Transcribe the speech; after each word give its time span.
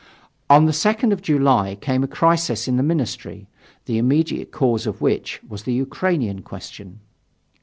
On 0.49 0.65
the 0.65 0.71
2nd 0.71 1.13
of 1.13 1.21
July 1.21 1.75
came 1.79 2.03
a 2.03 2.07
crisis 2.07 2.67
in 2.67 2.75
the 2.75 2.81
ministry, 2.81 3.47
the 3.85 3.99
immediate 3.99 4.49
cause 4.51 4.87
of 4.87 4.99
which 4.99 5.39
was 5.47 5.61
the 5.61 5.73
Ukrainian 5.73 6.41
question. 6.41 7.01